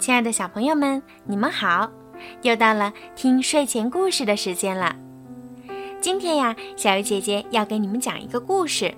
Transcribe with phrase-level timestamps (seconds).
[0.00, 1.90] 亲爱的小朋友们，你们好！
[2.40, 4.96] 又到了听睡前故事的时间了。
[6.00, 8.94] 今天呀，小鱼姐姐要给你们讲一个故事，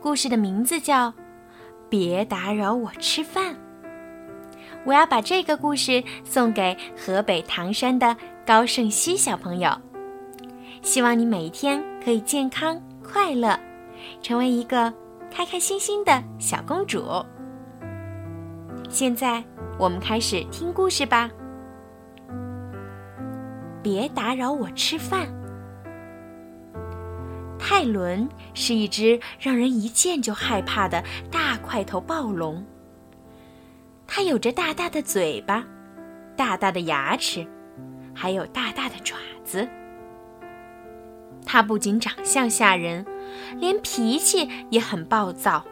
[0.00, 1.08] 故事的名字叫
[1.90, 3.52] 《别打扰我吃饭》。
[4.86, 8.16] 我要把这个故事送给河北唐山的
[8.46, 9.70] 高胜熙小朋友，
[10.80, 13.60] 希望你每一天可以健康快乐，
[14.22, 14.90] 成为一个
[15.30, 17.04] 开开心心的小公主。
[18.88, 19.44] 现在。
[19.78, 21.30] 我们开始听故事吧。
[23.82, 25.28] 别打扰我吃饭。
[27.58, 32.64] 泰伦是一只让人一见就害怕的大块头暴龙。
[34.06, 35.64] 它有着大大的嘴巴、
[36.36, 37.46] 大大的牙齿，
[38.14, 39.68] 还有大大的爪子。
[41.44, 43.04] 它不仅长相吓人，
[43.58, 45.64] 连脾气也很暴躁。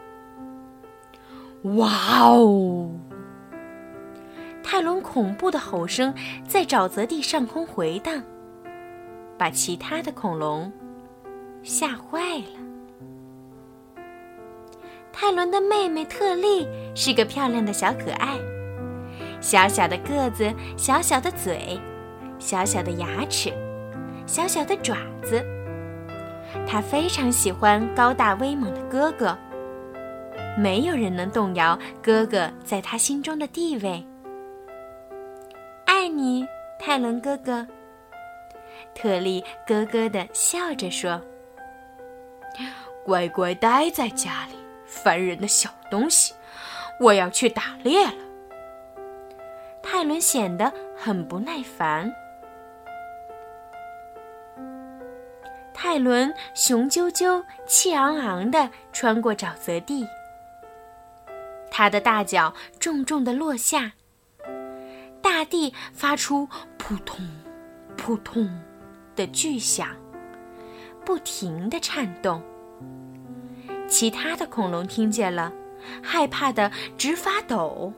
[1.63, 2.91] 哇哦！
[4.63, 6.11] 泰伦恐怖的吼声
[6.47, 8.23] 在沼泽地上空回荡，
[9.37, 10.71] 把其他的恐龙
[11.61, 14.03] 吓坏了。
[15.11, 18.39] 泰伦的妹妹特利是个漂亮的小可爱，
[19.41, 21.79] 小小的个子，小小的嘴，
[22.39, 23.53] 小小的牙齿，
[24.25, 25.45] 小小的爪子。
[26.65, 29.37] 她非常喜欢高大威猛的哥哥，
[30.57, 34.03] 没有人能动摇哥哥在她心中的地位。
[36.23, 36.47] 你，
[36.79, 37.67] 泰伦哥哥。
[38.95, 41.21] 特利咯咯的笑着说
[43.03, 46.33] ：“乖乖待在家里，烦人的小东西！
[47.01, 48.13] 我要去打猎了。”
[49.83, 52.09] 泰伦显得很不耐烦。
[55.73, 60.07] 泰伦雄赳赳、气昂昂的穿过沼泽地，
[61.69, 63.91] 他的大脚重重的落下。
[65.43, 67.19] 大地发出扑通、
[67.97, 68.49] 扑通
[69.13, 69.89] 的巨响，
[71.03, 72.41] 不停的颤动。
[73.89, 75.51] 其他的恐龙听见了，
[76.01, 77.91] 害怕的直发抖。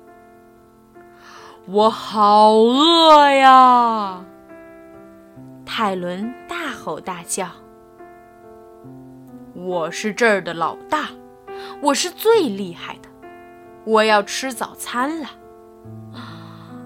[1.68, 4.26] 我好饿呀！
[5.68, 7.48] 泰伦大吼大叫
[9.54, 11.10] ：“我是这儿的老大，
[11.80, 13.10] 我是最厉害的，
[13.84, 15.30] 我要吃早餐了。”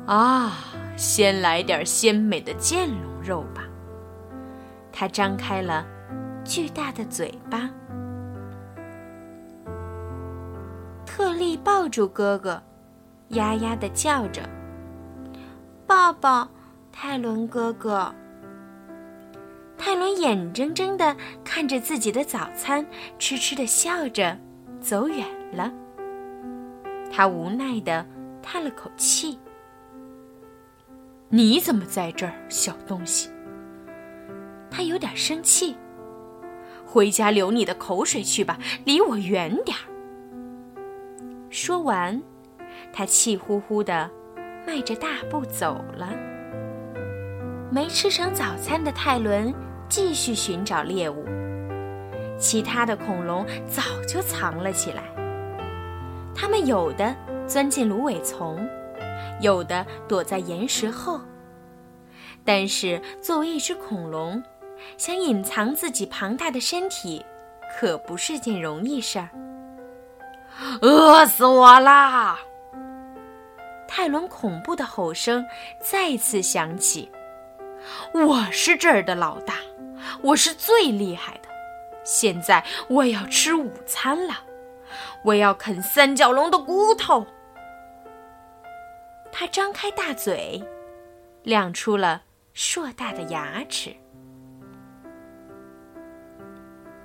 [0.10, 0.52] 啊，
[0.98, 3.62] 先来点鲜美的剑龙肉吧！
[4.92, 5.86] 他张开了
[6.44, 7.70] 巨大的嘴巴。
[11.06, 12.60] 特利抱住哥哥，
[13.28, 14.42] 呀呀的叫着
[15.86, 16.50] ：“抱抱，
[16.92, 18.12] 泰伦哥哥！”
[19.78, 22.84] 泰伦眼睁睁的看着自己的早餐，
[23.20, 24.36] 痴痴的笑着
[24.82, 25.72] 走远了。
[27.12, 28.04] 他无奈的
[28.42, 29.38] 叹了口气。
[31.32, 33.30] 你怎么在这儿，小东西？
[34.72, 35.78] 他有点生气。
[36.84, 39.86] 回家流你的口水去吧，离我远点儿。
[41.52, 42.20] 说完，
[42.92, 44.10] 他气呼呼的
[44.66, 46.10] 迈着大步走了。
[47.72, 49.54] 没吃成早餐的泰伦
[49.88, 51.24] 继续寻找猎物。
[52.40, 55.04] 其他的恐龙早就藏了起来。
[56.34, 57.16] 它们有的
[57.46, 58.68] 钻进芦苇丛。
[59.40, 61.20] 有的躲在岩石后，
[62.44, 64.42] 但是作为一只恐龙，
[64.98, 67.26] 想隐藏自己庞大的身体，
[67.80, 69.30] 可不是件容易事儿。
[70.82, 72.38] 饿死我啦！
[73.88, 75.46] 泰伦恐怖的吼声
[75.80, 77.10] 再次响起
[78.14, 79.56] ：“我是这儿的老大，
[80.22, 81.50] 我是最厉害的。
[82.04, 84.34] 现在我要吃午餐了，
[85.24, 87.26] 我要啃三角龙的骨头。”
[89.40, 90.62] 他张开大嘴，
[91.44, 93.96] 亮出了硕大的牙齿。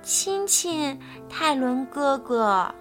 [0.01, 2.75] 亲亲，泰伦哥哥。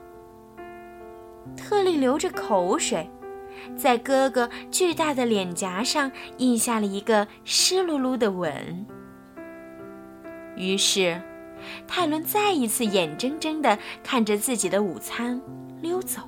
[1.56, 3.08] 特利流着口水，
[3.76, 8.84] 在哥哥巨大的脸颊上印下了一个湿漉漉的吻。
[10.56, 11.22] 于是，
[11.86, 15.40] 泰伦再一次眼睁睁的看着自己的午餐
[15.80, 16.22] 溜走。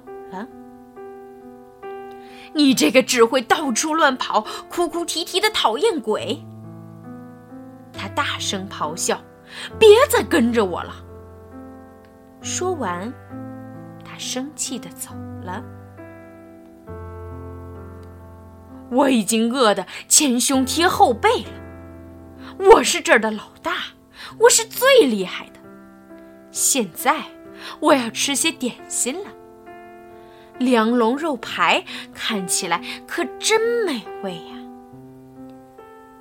[2.55, 6.43] 你这个只会到处乱跑、哭哭啼啼的讨厌鬼！
[7.93, 9.21] 他大声咆哮
[9.79, 10.95] ：“别再跟着我了！”
[12.43, 13.13] 说完，
[14.05, 15.11] 他生气的走
[15.43, 15.63] 了。
[18.91, 21.51] 我已经饿得前胸贴后背了。
[22.59, 23.73] 我是这儿的老大，
[24.39, 25.53] 我是最厉害的。
[26.51, 27.25] 现在，
[27.81, 29.31] 我要吃些点心了。
[30.59, 34.57] 梁龙肉排看起来可真美味呀！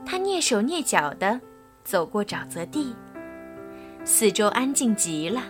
[0.05, 1.39] 他蹑手蹑脚地
[1.83, 2.95] 走过沼泽地，
[4.03, 5.41] 四周安静极了，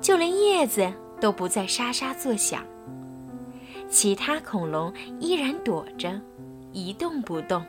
[0.00, 2.62] 就连叶子都不再沙沙作响。
[3.88, 6.20] 其他恐龙依然躲着，
[6.72, 7.64] 一动不动。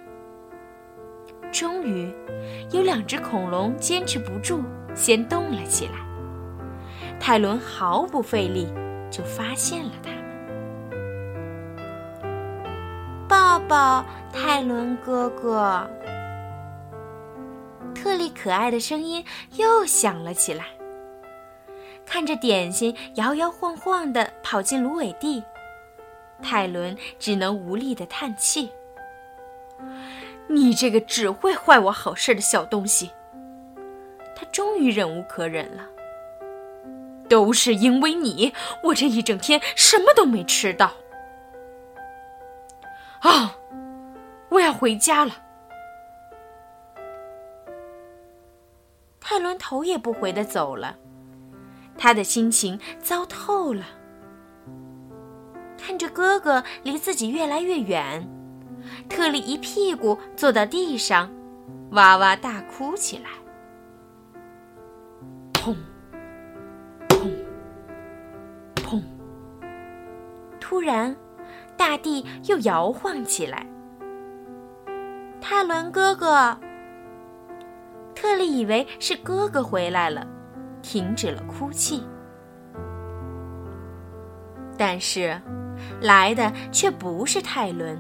[1.52, 2.12] 终于，
[2.72, 4.62] 有两只恐龙坚持不住，
[4.96, 5.94] 先动了起来。
[7.20, 8.68] 泰伦毫不费力
[9.10, 10.12] 就发现了它
[13.71, 13.71] 们。
[13.71, 15.89] 抱抱，泰伦哥哥！
[17.95, 19.23] 特利可爱的声音
[19.56, 20.65] 又响了起来。
[22.06, 25.41] 看着点心摇摇晃晃地跑进芦苇地。
[26.41, 28.69] 泰伦只能无力的叹气
[30.50, 33.09] ：“你这个只会坏我好事的小东西！”
[34.35, 35.88] 他终于忍无可忍了。
[37.29, 38.53] 都是因为你，
[38.83, 40.91] 我这一整天什么都没吃到。
[43.21, 43.56] 啊，
[44.51, 45.31] 我要回家了。
[49.19, 50.98] 泰伦头也不回的走了，
[51.98, 53.86] 他的心情糟透了。
[55.77, 58.27] 看着哥哥离自己越来越远，
[59.09, 61.31] 特利一屁股坐到地上，
[61.92, 63.30] 哇哇大哭起来。
[65.54, 65.75] 砰！
[67.07, 67.31] 砰！
[68.75, 69.01] 砰！
[70.59, 71.15] 突然，
[71.77, 73.65] 大地又摇晃起来。
[75.42, 76.58] 泰伦哥哥，
[78.16, 80.26] 特利以为是哥哥回来了，
[80.82, 82.04] 停止了哭泣。
[84.78, 85.38] 但是。
[86.00, 88.00] 来的却不是泰伦，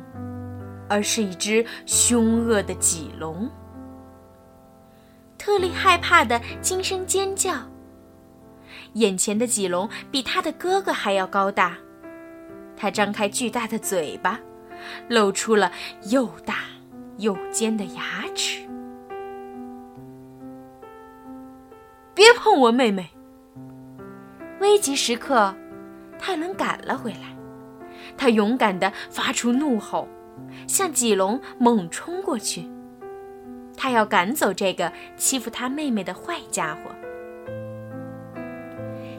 [0.87, 3.49] 而是一只凶恶的棘龙。
[5.35, 7.55] 特利害怕的惊声尖叫。
[8.93, 11.75] 眼前的棘龙比他的哥哥还要高大，
[12.77, 14.39] 他张开巨大的嘴巴，
[15.09, 15.71] 露出了
[16.11, 16.57] 又大
[17.21, 18.67] 又尖的牙齿。
[22.13, 23.09] 别碰我妹妹！
[24.59, 25.55] 危急时刻，
[26.19, 27.35] 泰伦赶了回来。
[28.17, 30.07] 他勇敢地发出怒吼，
[30.67, 32.69] 向脊龙猛冲过去。
[33.77, 36.81] 他要赶走这个欺负他妹妹的坏家伙。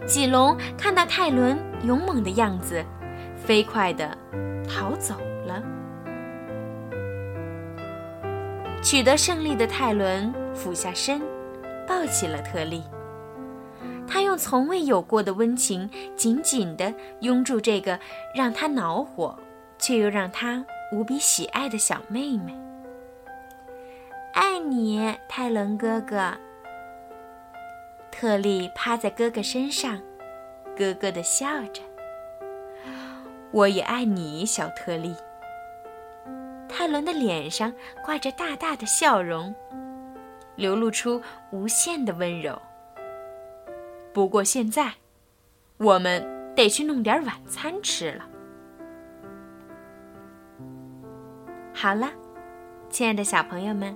[0.07, 2.85] 脊龙看到泰伦勇猛的样子，
[3.37, 4.17] 飞快地
[4.69, 5.15] 逃走
[5.47, 5.63] 了。
[8.83, 11.23] 取得胜利的泰伦俯下身，
[11.87, 12.83] 抱起了特利。
[14.09, 17.99] 他用从未有过的温情紧紧地拥住这个
[18.35, 19.39] 让他恼火，
[19.79, 22.55] 却又让他无比喜爱的小妹妹。
[24.35, 26.33] 爱你，泰伦哥哥。
[28.11, 30.01] 特利趴在哥哥身上，
[30.77, 31.81] 咯咯地笑着。
[33.53, 35.15] 我也爱你，小特利。
[36.75, 37.71] 泰伦的脸上
[38.03, 39.55] 挂着大大的笑容，
[40.57, 41.21] 流露出
[41.51, 42.61] 无限的温柔。
[44.15, 44.91] 不过现在，
[45.77, 46.27] 我们
[46.57, 48.27] 得去弄点晚餐吃了。
[51.75, 52.11] 好了，
[52.89, 53.95] 亲爱的小朋友们，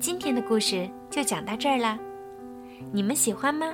[0.00, 1.98] 今天的故事就讲到这儿了。
[2.90, 3.70] 你们喜欢吗？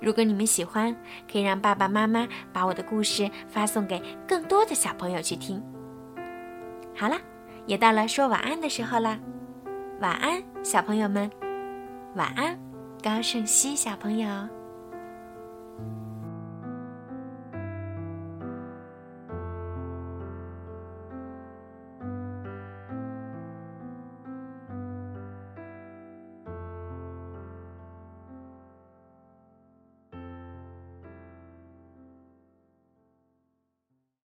[0.00, 0.94] 如果你们喜欢，
[1.30, 5.60] 可以让爸爸妈妈把我的故事发送给更多的小朋友去听。
[6.96, 7.16] 好了，
[7.66, 9.18] 也到了说晚安的时候啦。
[10.00, 11.30] 晚安，小朋友们。
[12.14, 12.58] 晚安，
[13.02, 14.28] 高胜熙小朋友。